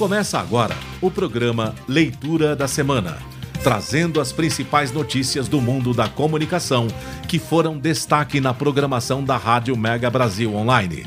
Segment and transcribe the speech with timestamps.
[0.00, 3.18] Começa agora o programa Leitura da Semana,
[3.62, 6.88] trazendo as principais notícias do mundo da comunicação
[7.28, 11.04] que foram destaque na programação da Rádio Mega Brasil Online.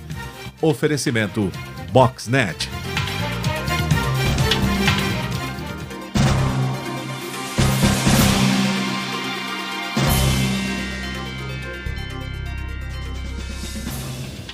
[0.62, 1.52] Oferecimento
[1.92, 2.70] Boxnet.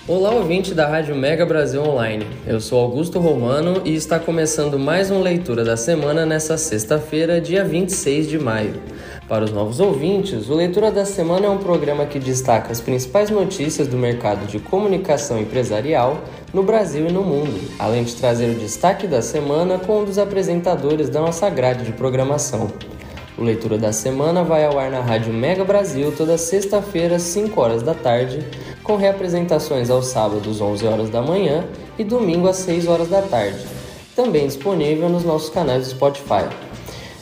[0.10, 2.26] Olá, ouvinte da Rádio Mega Brasil Online.
[2.48, 7.64] Eu sou Augusto Romano e está começando mais uma leitura da semana nessa sexta-feira, dia
[7.64, 8.74] 26 de maio.
[9.28, 13.30] Para os novos ouvintes, o Leitura da Semana é um programa que destaca as principais
[13.30, 16.20] notícias do mercado de comunicação empresarial
[16.52, 20.18] no Brasil e no mundo, além de trazer o destaque da semana com um dos
[20.18, 22.72] apresentadores da nossa grade de programação.
[23.38, 27.62] O Leitura da Semana vai ao ar na Rádio Mega Brasil toda sexta-feira, às 5
[27.62, 28.44] horas da tarde,
[28.90, 31.64] com reapresentações aos sábados, 11 horas da manhã
[32.00, 33.64] e domingo, às 6 horas da tarde.
[34.16, 36.50] Também disponível nos nossos canais do Spotify.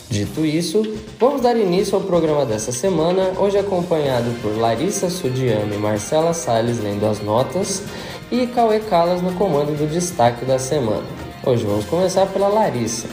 [0.10, 0.82] Dito isso,
[1.20, 6.82] vamos dar início ao programa dessa semana, hoje acompanhado por Larissa Sudiano e Marcela Salles
[6.82, 7.84] lendo as notas
[8.32, 11.04] e Cauê Calas no comando do destaque da semana.
[11.46, 13.10] Hoje vamos começar pela Larissa.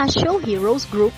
[0.00, 1.12] A Show Heroes Group,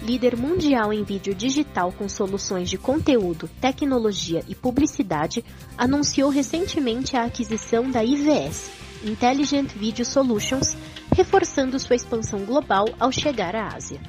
[0.00, 5.44] líder mundial em vídeo digital com soluções de conteúdo, tecnologia e publicidade,
[5.76, 8.70] anunciou recentemente a aquisição da IVS,
[9.02, 10.76] Intelligent Video Solutions,
[11.16, 14.00] reforçando sua expansão global ao chegar à Ásia.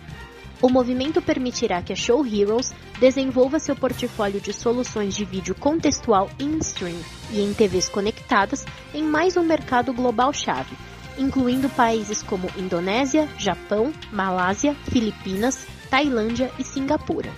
[0.62, 6.30] O movimento permitirá que a Show Heroes desenvolva seu portfólio de soluções de vídeo contextual
[6.40, 7.00] in-stream
[7.32, 8.64] e em TVs conectadas
[8.94, 10.78] em mais um mercado global chave,
[11.20, 17.30] incluindo países como Indonésia, Japão, Malásia, Filipinas, Tailândia e Singapura.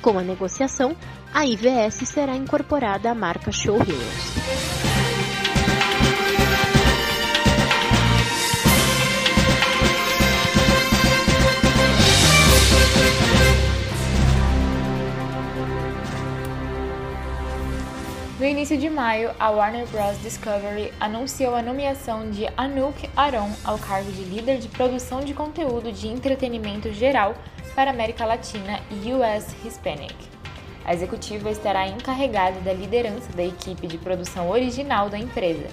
[0.00, 0.94] Com a negociação,
[1.32, 3.78] a IVS será incorporada à marca Show.
[18.38, 20.16] No início de maio, a Warner Bros.
[20.22, 25.90] Discovery anunciou a nomeação de Anouk Aron ao cargo de líder de produção de conteúdo
[25.90, 27.34] de entretenimento geral
[27.74, 30.14] para América Latina e US Hispanic.
[30.84, 35.66] A executiva estará encarregada da liderança da equipe de produção original da empresa,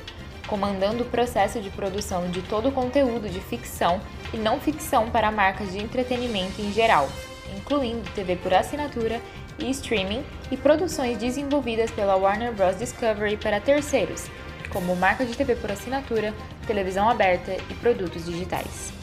[0.47, 4.01] comandando o processo de produção de todo o conteúdo de ficção
[4.33, 7.07] e não ficção para marcas de entretenimento em geral,
[7.55, 9.21] incluindo TV por assinatura
[9.59, 12.77] e streaming e produções desenvolvidas pela Warner Bros.
[12.77, 14.25] Discovery para terceiros,
[14.69, 16.33] como marca de TV por assinatura,
[16.67, 18.94] televisão aberta e produtos digitais.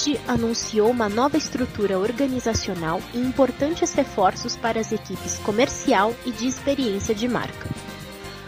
[0.00, 6.32] A Moody anunciou uma nova estrutura organizacional e importantes reforços para as equipes comercial e
[6.32, 7.68] de experiência de marca.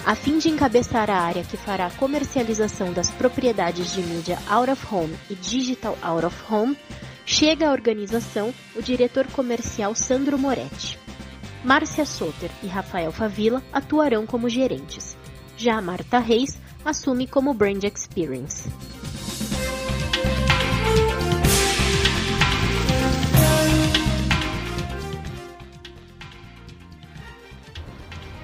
[0.06, 4.70] A fim de encabeçar a área que fará a comercialização das propriedades de mídia out
[4.70, 6.76] of home e digital out of home,
[7.26, 10.98] chega à organização o diretor comercial Sandro Moretti.
[11.62, 15.18] Márcia Soter e Rafael Favila atuarão como gerentes.
[15.56, 18.70] Já Marta Reis assume como Brand Experience.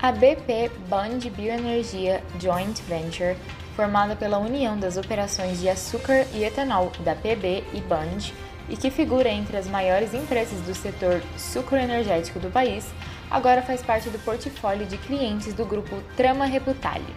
[0.01, 3.37] A BP Band Bioenergia Joint Venture,
[3.75, 8.33] formada pela união das operações de açúcar e etanol da PB e Band,
[8.69, 12.87] e que figura entre as maiores empresas do setor sucroenergético do país,
[13.29, 17.13] agora faz parte do portfólio de clientes do grupo Trama Reputale.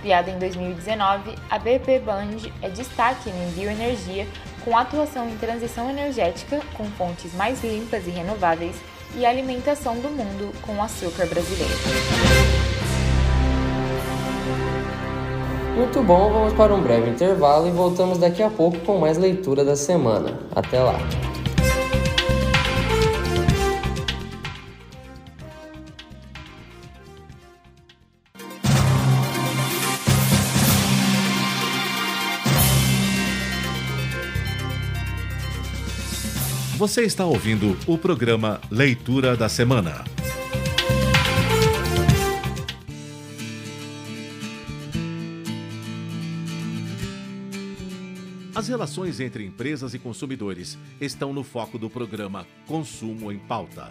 [0.00, 4.28] Criada em 2019, a BP Band é destaque em bioenergia
[4.64, 8.76] com atuação em transição energética com fontes mais limpas e renováveis
[9.16, 11.74] e alimentação do mundo com açúcar brasileiro.
[15.76, 19.64] Muito bom, vamos para um breve intervalo e voltamos daqui a pouco com mais leitura
[19.64, 20.38] da semana.
[20.54, 20.98] Até lá!
[36.84, 40.04] Você está ouvindo o programa Leitura da Semana.
[48.54, 53.90] As relações entre empresas e consumidores estão no foco do programa Consumo em Pauta.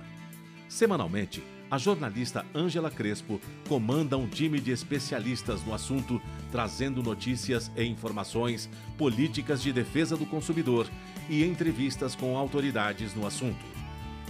[0.69, 1.41] Semanalmente,
[1.73, 6.21] a jornalista Ângela Crespo comanda um time de especialistas no assunto,
[6.51, 10.87] trazendo notícias e informações, políticas de defesa do consumidor
[11.27, 13.65] e entrevistas com autoridades no assunto.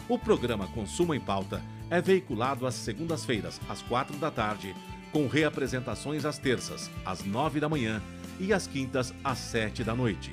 [0.08, 4.74] O programa Consumo em Pauta é veiculado às segundas-feiras, às quatro da tarde,
[5.12, 8.02] com reapresentações às terças, às nove da manhã
[8.40, 10.32] e às quintas, às sete da noite.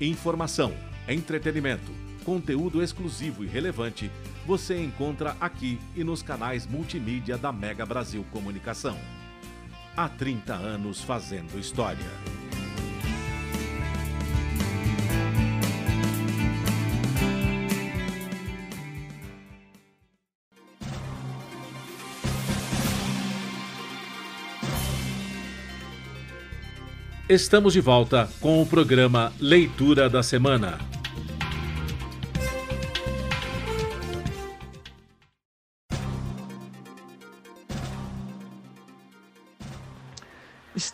[0.00, 0.74] Informação,
[1.06, 1.92] entretenimento,
[2.28, 4.10] conteúdo exclusivo e relevante
[4.46, 8.98] você encontra aqui e nos canais multimídia da Mega Brasil Comunicação.
[9.96, 12.04] Há 30 anos fazendo história.
[27.26, 30.97] Estamos de volta com o programa Leitura da Semana.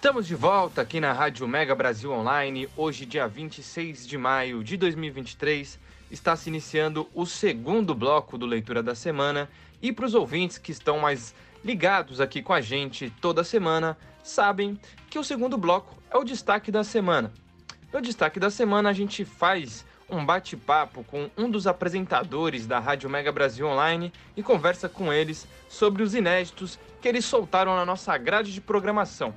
[0.04, 2.68] Estamos de volta aqui na Rádio Mega Brasil Online.
[2.76, 5.78] Hoje, dia 26 de maio de 2023,
[6.10, 9.48] está se iniciando o segundo bloco do Leitura da Semana.
[9.80, 11.34] E para os ouvintes que estão mais
[11.64, 14.78] ligados aqui com a gente toda semana, sabem
[15.08, 17.32] que o segundo bloco é o destaque da semana.
[17.90, 23.08] No destaque da semana, a gente faz um bate-papo com um dos apresentadores da Rádio
[23.08, 28.18] Mega Brasil Online e conversa com eles sobre os inéditos que eles soltaram na nossa
[28.18, 29.34] grade de programação.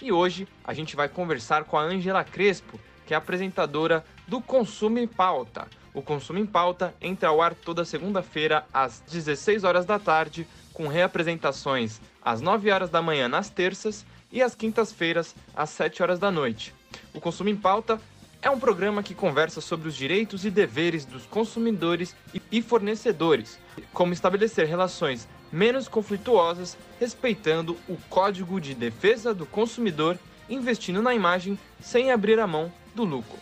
[0.00, 4.98] E hoje a gente vai conversar com a Angela Crespo, que é apresentadora do Consumo
[4.98, 5.66] em Pauta.
[5.92, 10.86] O Consumo em Pauta entra ao ar toda segunda-feira às 16 horas da tarde, com
[10.86, 16.30] reapresentações às 9 horas da manhã nas terças e às quintas-feiras, às 7 horas da
[16.30, 16.72] noite.
[17.12, 18.00] O Consumo em Pauta
[18.40, 22.14] é um programa que conversa sobre os direitos e deveres dos consumidores
[22.52, 23.58] e fornecedores,
[23.92, 30.18] como estabelecer relações menos conflituosas, respeitando o Código de Defesa do Consumidor,
[30.48, 33.38] investindo na imagem sem abrir a mão do lucro.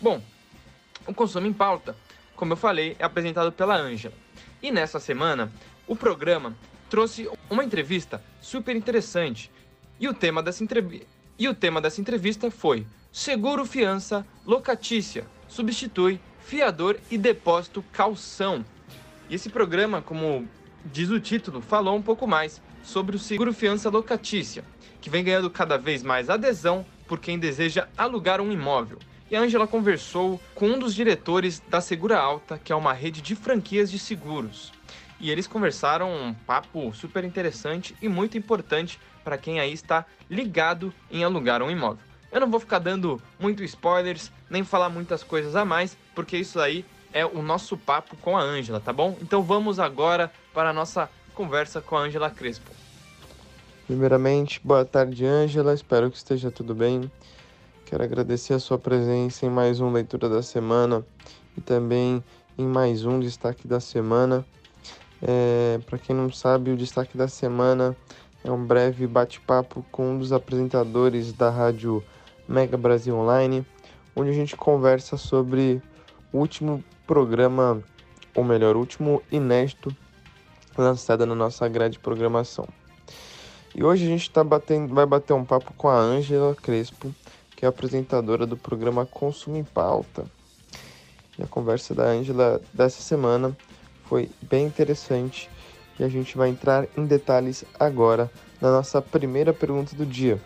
[0.00, 0.22] Bom,
[1.06, 1.96] o Consumo em Pauta,
[2.36, 4.14] como eu falei, é apresentado pela Ângela.
[4.62, 5.52] E nessa semana,
[5.86, 6.56] o programa
[6.88, 9.50] trouxe uma entrevista super interessante
[9.98, 11.02] e o tema dessa, entrev...
[11.38, 18.64] e o tema dessa entrevista foi Seguro Fiança Locatícia substitui fiador e depósito calção.
[19.28, 20.48] E esse programa, como
[20.84, 24.64] diz o título, falou um pouco mais sobre o seguro fiança locatícia,
[25.00, 28.98] que vem ganhando cada vez mais adesão por quem deseja alugar um imóvel.
[29.30, 33.22] E a Angela conversou com um dos diretores da Segura Alta, que é uma rede
[33.22, 34.72] de franquias de seguros.
[35.20, 40.92] E eles conversaram um papo super interessante e muito importante para quem aí está ligado
[41.10, 42.02] em alugar um imóvel.
[42.32, 46.58] Eu não vou ficar dando muito spoilers, nem falar muitas coisas a mais, porque isso
[46.58, 49.16] aí é o nosso papo com a Ângela, tá bom?
[49.20, 52.70] Então vamos agora para a nossa conversa com a Ângela Crespo.
[53.86, 55.74] Primeiramente, boa tarde, Ângela.
[55.74, 57.10] Espero que esteja tudo bem.
[57.86, 61.04] Quero agradecer a sua presença em mais um Leitura da Semana
[61.56, 62.22] e também
[62.56, 64.44] em mais um Destaque da Semana.
[65.20, 67.96] É, para quem não sabe, o Destaque da Semana
[68.44, 72.02] é um breve bate-papo com um dos apresentadores da rádio
[72.48, 73.66] Mega Brasil Online,
[74.14, 75.82] onde a gente conversa sobre
[76.32, 77.82] o último programa,
[78.36, 79.92] ou melhor, último inédito
[80.78, 82.68] lançado na nossa grade de programação.
[83.74, 87.12] E hoje a gente tá batendo, vai bater um papo com a Ângela Crespo,
[87.56, 90.24] que é apresentadora do programa Consumo em Pauta.
[91.36, 93.56] E a conversa da Ângela dessa semana
[94.04, 95.50] foi bem interessante
[95.98, 100.40] e a gente vai entrar em detalhes agora na nossa primeira pergunta do dia.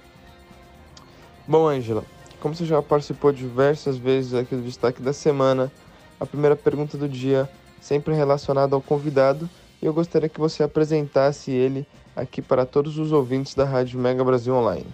[1.47, 2.05] Bom, Ângela,
[2.41, 5.71] como você já participou diversas vezes aqui do destaque da semana,
[6.25, 7.49] a primeira pergunta do dia
[7.81, 9.49] sempre relacionada ao convidado
[9.81, 14.25] e eu gostaria que você apresentasse ele aqui para todos os ouvintes da Rádio Mega
[14.25, 14.87] Brasil Online.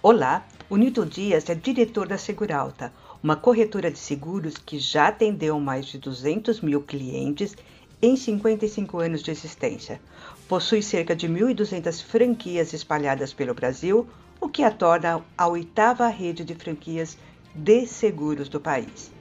[0.00, 5.58] Olá, o Nilton Dias é diretor da Seguralta, uma corretora de seguros que já atendeu
[5.58, 7.56] mais de 200 mil clientes
[8.00, 10.00] em 55 anos de existência.
[10.48, 14.06] Possui cerca de 1.200 franquias espalhadas pelo Brasil,
[14.40, 17.18] o que a torna a oitava rede de franquias
[17.52, 19.15] de seguros do país.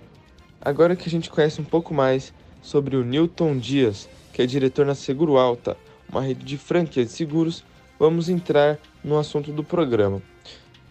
[0.65, 4.83] Agora que a gente conhece um pouco mais sobre o Newton Dias, que é diretor
[4.83, 5.77] na Seguro Alta,
[6.09, 7.63] uma rede de franquias de seguros,
[7.99, 10.23] vamos entrar no assunto do programa.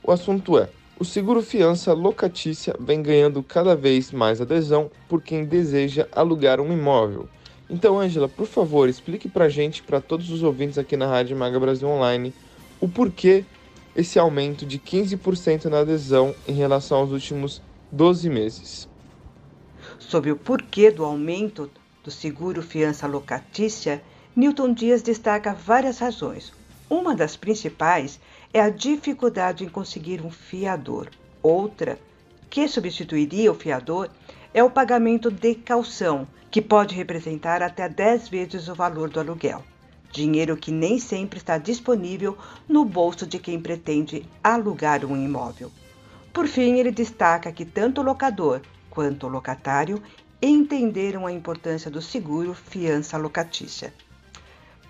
[0.01, 5.45] O assunto é: o seguro fiança locatícia vem ganhando cada vez mais adesão por quem
[5.45, 7.29] deseja alugar um imóvel.
[7.69, 11.37] Então, Ângela, por favor, explique para a gente, para todos os ouvintes aqui na Rádio
[11.37, 12.33] Maga Brasil Online,
[12.81, 13.45] o porquê
[13.97, 18.94] esse aumento de 15% na adesão em relação aos últimos 12 meses.
[20.09, 21.71] Sobre o porquê do aumento
[22.05, 24.03] do seguro fiança locatícia,
[24.37, 26.53] Newton Dias destaca várias razões.
[26.91, 28.21] Uma das principais
[28.53, 31.09] é a dificuldade em conseguir um fiador.
[31.43, 31.99] Outra,
[32.51, 34.11] que substituiria o fiador,
[34.53, 39.65] é o pagamento de calção, que pode representar até 10 vezes o valor do aluguel.
[40.13, 42.37] Dinheiro que nem sempre está disponível
[42.69, 45.73] no bolso de quem pretende alugar um imóvel.
[46.33, 48.61] Por fim, ele destaca que tanto o locador
[48.95, 50.03] quanto o locatário
[50.41, 53.93] entenderam a importância do seguro fiança locatícia.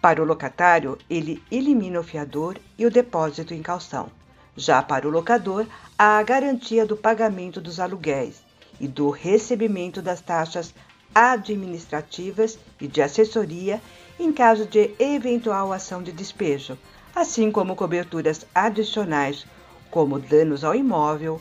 [0.01, 4.11] Para o locatário, ele elimina o fiador e o depósito em calção.
[4.57, 5.67] Já para o locador,
[5.99, 8.43] há a garantia do pagamento dos aluguéis
[8.79, 10.75] e do recebimento das taxas
[11.15, 13.81] administrativas e de assessoria
[14.19, 16.77] em caso de eventual ação de despejo,
[17.15, 19.47] assim como coberturas adicionais,
[19.91, 21.41] como danos ao imóvel,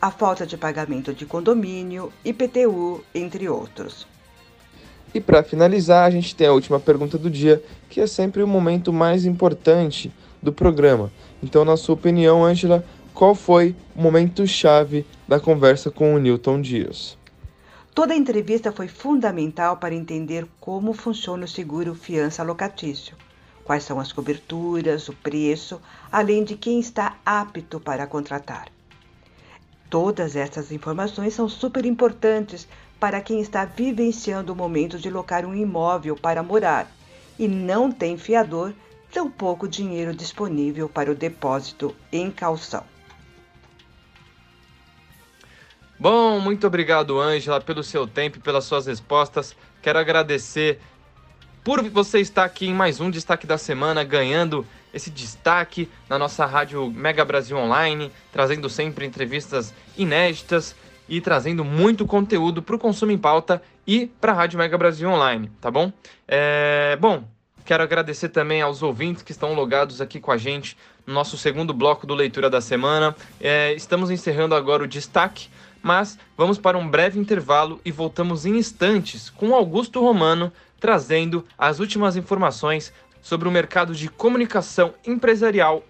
[0.00, 4.06] a falta de pagamento de condomínio, IPTU, entre outros.
[5.14, 8.48] E para finalizar, a gente tem a última pergunta do dia, que é sempre o
[8.48, 11.12] momento mais importante do programa.
[11.42, 12.84] Então, na sua opinião, Angela,
[13.14, 17.16] qual foi o momento chave da conversa com o Newton Dias?
[17.94, 23.16] Toda a entrevista foi fundamental para entender como funciona o seguro fiança locatício,
[23.64, 28.73] quais são as coberturas, o preço, além de quem está apto para contratar.
[29.94, 32.66] Todas essas informações são super importantes
[32.98, 36.90] para quem está vivenciando o momento de locar um imóvel para morar
[37.38, 38.74] e não tem fiador,
[39.12, 42.82] tampouco dinheiro disponível para o depósito em calção.
[45.96, 49.54] Bom, muito obrigado, Ângela, pelo seu tempo e pelas suas respostas.
[49.80, 50.80] Quero agradecer
[51.62, 56.46] por você estar aqui em mais um Destaque da Semana, ganhando esse destaque na nossa
[56.46, 60.76] rádio Mega Brasil Online, trazendo sempre entrevistas inéditas
[61.08, 65.10] e trazendo muito conteúdo para o Consumo em Pauta e para a Rádio Mega Brasil
[65.10, 65.92] Online, tá bom?
[66.26, 67.24] É, bom,
[67.64, 71.74] quero agradecer também aos ouvintes que estão logados aqui com a gente no nosso segundo
[71.74, 73.14] bloco do Leitura da Semana.
[73.40, 75.48] É, estamos encerrando agora o destaque,
[75.82, 80.50] mas vamos para um breve intervalo e voltamos em instantes com Augusto Romano
[80.84, 82.92] trazendo as últimas informações
[83.24, 85.82] sobre o mercado de comunicação empresarial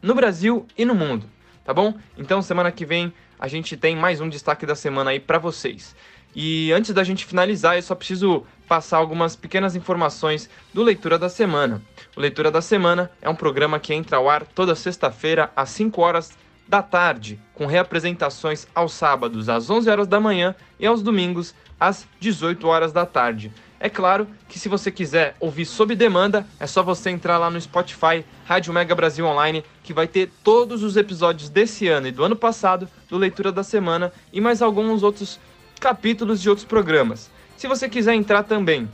[0.00, 1.26] no Brasil e no mundo,
[1.62, 1.94] tá bom?
[2.16, 5.94] Então, semana que vem a gente tem mais um destaque da semana aí para vocês.
[6.34, 11.28] E antes da gente finalizar, eu só preciso passar algumas pequenas informações do Leitura da
[11.28, 11.82] Semana.
[12.16, 16.00] O Leitura da Semana é um programa que entra ao ar toda sexta-feira às 5
[16.00, 16.32] horas
[16.66, 22.08] da tarde, com reapresentações aos sábados às 11 horas da manhã e aos domingos às
[22.18, 23.52] 18 horas da tarde.
[23.84, 27.60] É claro que se você quiser ouvir sob demanda, é só você entrar lá no
[27.60, 32.22] Spotify, Rádio Mega Brasil Online, que vai ter todos os episódios desse ano e do
[32.22, 35.40] ano passado do Leitura da Semana e mais alguns outros
[35.80, 37.28] capítulos de outros programas.
[37.56, 38.88] Se você quiser entrar também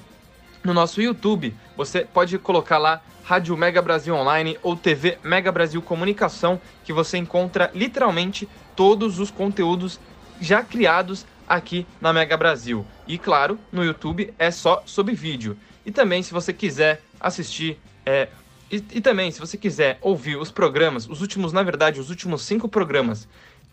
[0.64, 5.82] no nosso YouTube, você pode colocar lá Rádio Mega Brasil Online ou TV Mega Brasil
[5.82, 10.00] Comunicação, que você encontra literalmente todos os conteúdos
[10.40, 12.84] já criados aqui na Mega Brasil.
[13.06, 15.56] E claro, no YouTube é só sob vídeo.
[15.84, 18.28] E também, se você quiser assistir, é,
[18.70, 22.42] e, e, também, se você quiser ouvir os programas, os últimos, na verdade, os últimos
[22.42, 23.26] cinco programas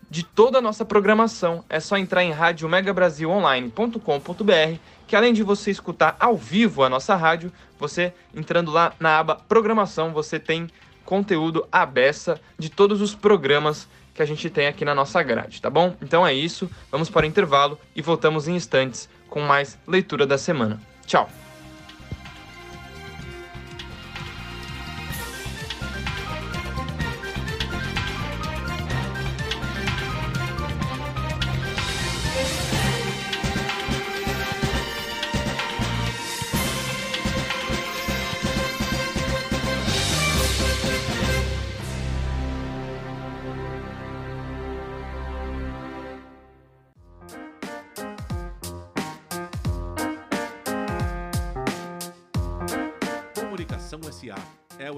[0.08, 6.16] de toda a nossa programação, é só entrar em radiomegabrasilonline.com.br, que além de você escutar
[6.18, 10.68] ao vivo a nossa rádio, você entrando lá na aba programação, você tem
[11.04, 15.60] conteúdo à beça de todos os programas que a gente tem aqui na nossa grade,
[15.60, 15.94] tá bom?
[16.02, 20.38] Então é isso, vamos para o intervalo e voltamos em instantes com mais leitura da
[20.38, 20.80] semana.
[21.06, 21.45] Tchau!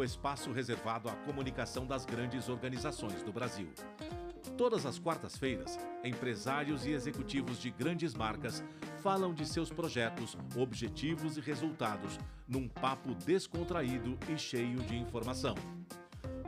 [0.03, 3.69] Espaço reservado à comunicação das grandes organizações do Brasil.
[4.57, 8.65] Todas as quartas-feiras, empresários e executivos de grandes marcas
[9.03, 15.55] falam de seus projetos, objetivos e resultados num papo descontraído e cheio de informação.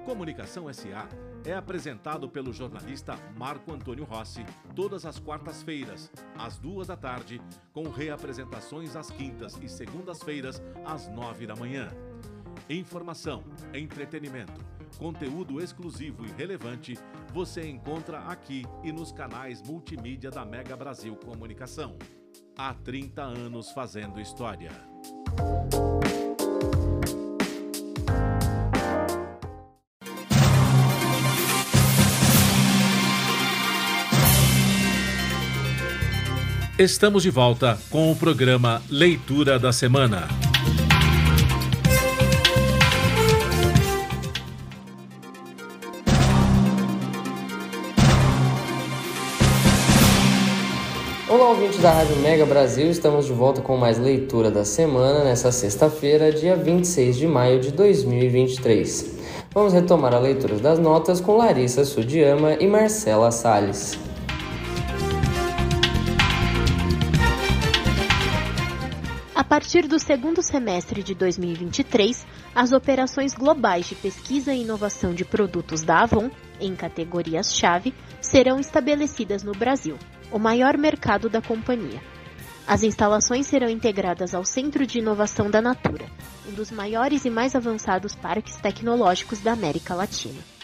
[0.04, 1.08] Comunicação SA
[1.44, 4.44] é apresentado pelo jornalista Marco Antônio Rossi
[4.74, 7.40] todas as quartas-feiras, às duas da tarde,
[7.72, 11.88] com reapresentações às quintas e segundas-feiras, às nove da manhã.
[12.68, 14.60] Informação, entretenimento,
[14.98, 16.98] conteúdo exclusivo e relevante,
[17.32, 21.96] você encontra aqui e nos canais multimídia da Mega Brasil Comunicação.
[22.56, 24.70] Há 30 anos fazendo história.
[36.80, 40.26] Estamos de volta com o programa Leitura da Semana.
[51.28, 55.52] Olá, ouvintes da Rádio Mega Brasil, estamos de volta com mais leitura da semana nessa
[55.52, 59.18] sexta-feira, dia 26 de maio de 2023.
[59.52, 63.98] Vamos retomar a leitura das notas com Larissa Sudiama e Marcela Salles.
[69.50, 75.82] Partir do segundo semestre de 2023, as operações globais de pesquisa e inovação de produtos
[75.82, 76.30] da Avon,
[76.60, 79.98] em categorias-chave, serão estabelecidas no Brasil,
[80.30, 82.00] o maior mercado da companhia.
[82.64, 86.06] As instalações serão integradas ao Centro de Inovação da Natura,
[86.48, 90.59] um dos maiores e mais avançados parques tecnológicos da América Latina.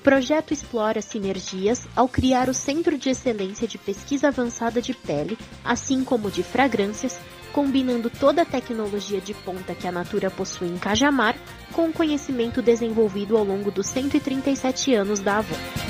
[0.00, 5.36] O projeto explora sinergias ao criar o Centro de Excelência de Pesquisa Avançada de Pele,
[5.62, 7.20] assim como de fragrâncias,
[7.52, 11.36] combinando toda a tecnologia de ponta que a Natura possui em Cajamar
[11.74, 15.89] com o conhecimento desenvolvido ao longo dos 137 anos da Avon.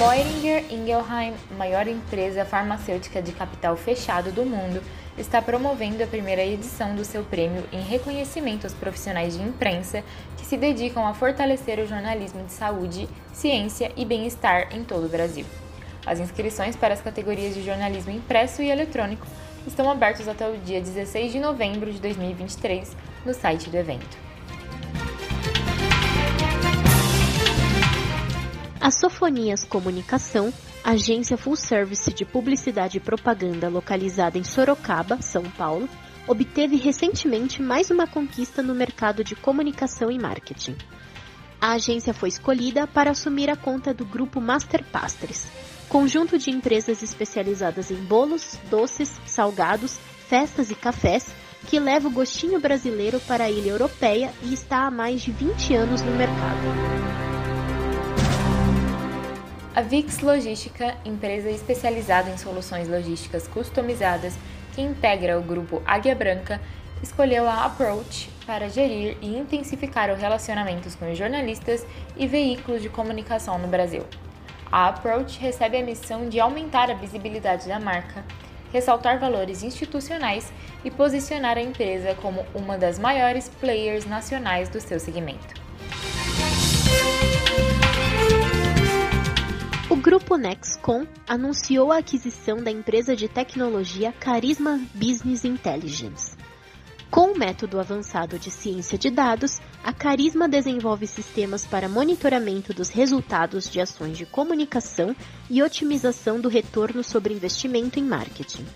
[0.00, 4.82] Boehringer Ingelheim, maior empresa farmacêutica de capital fechado do mundo,
[5.18, 10.02] está promovendo a primeira edição do seu prêmio em reconhecimento aos profissionais de imprensa
[10.38, 15.10] que se dedicam a fortalecer o jornalismo de saúde, ciência e bem-estar em todo o
[15.10, 15.44] Brasil.
[16.06, 19.26] As inscrições para as categorias de jornalismo impresso e eletrônico
[19.66, 24.29] estão abertas até o dia 16 de novembro de 2023 no site do evento.
[28.80, 30.50] A Sofonias Comunicação,
[30.82, 35.86] agência full service de publicidade e propaganda localizada em Sorocaba, São Paulo,
[36.26, 40.76] obteve recentemente mais uma conquista no mercado de comunicação e marketing.
[41.60, 45.46] A agência foi escolhida para assumir a conta do grupo Master Pastres,
[45.86, 51.26] conjunto de empresas especializadas em bolos, doces, salgados, festas e cafés,
[51.68, 55.74] que leva o gostinho brasileiro para a ilha europeia e está há mais de 20
[55.74, 57.39] anos no mercado.
[59.72, 64.34] A Vix Logística, empresa especializada em soluções logísticas customizadas
[64.74, 66.60] que integra o grupo Águia Branca,
[67.00, 73.60] escolheu a Approach para gerir e intensificar os relacionamentos com jornalistas e veículos de comunicação
[73.60, 74.04] no Brasil.
[74.72, 78.24] A Approach recebe a missão de aumentar a visibilidade da marca,
[78.72, 80.52] ressaltar valores institucionais
[80.84, 85.69] e posicionar a empresa como uma das maiores players nacionais do seu segmento.
[90.10, 96.36] Grupo Nexcom anunciou a aquisição da empresa de tecnologia Carisma Business Intelligence.
[97.08, 102.88] Com o método avançado de ciência de dados, a Carisma desenvolve sistemas para monitoramento dos
[102.88, 105.14] resultados de ações de comunicação
[105.48, 108.66] e otimização do retorno sobre investimento em marketing.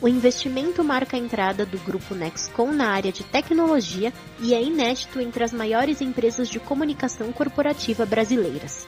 [0.00, 5.18] O investimento marca a entrada do grupo Nexcom na área de tecnologia e é inédito
[5.18, 8.86] entre as maiores empresas de comunicação corporativa brasileiras.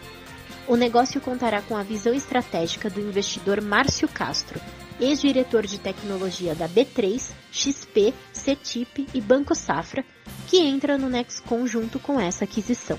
[0.69, 4.61] O negócio contará com a visão estratégica do investidor Márcio Castro,
[5.01, 10.05] ex-diretor de tecnologia da B3, XP, CETIP e Banco Safra,
[10.47, 12.99] que entra no Nexcom junto com essa aquisição.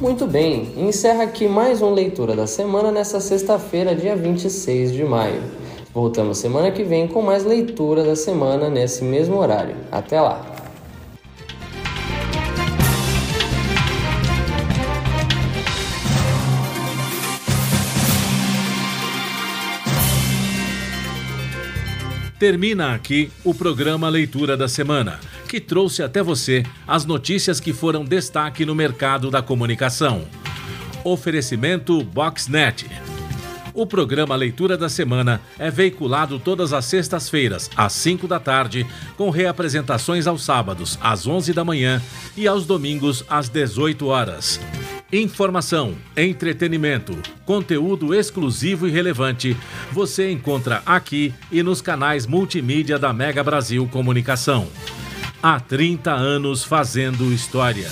[0.00, 5.63] Muito bem, encerra aqui mais uma leitura da semana nessa sexta-feira, dia 26 de maio.
[5.94, 9.76] Voltamos semana que vem com mais leitura da semana nesse mesmo horário.
[9.92, 10.44] Até lá!
[22.40, 28.04] Termina aqui o programa Leitura da Semana, que trouxe até você as notícias que foram
[28.04, 30.24] destaque no mercado da comunicação.
[31.04, 33.03] Oferecimento Boxnet.
[33.74, 39.30] O programa Leitura da Semana é veiculado todas as sextas-feiras, às 5 da tarde, com
[39.30, 42.00] reapresentações aos sábados, às 11 da manhã
[42.36, 44.60] e aos domingos, às 18 horas.
[45.12, 49.56] Informação, entretenimento, conteúdo exclusivo e relevante
[49.90, 54.68] você encontra aqui e nos canais multimídia da Mega Brasil Comunicação.
[55.42, 57.90] Há 30 anos fazendo história.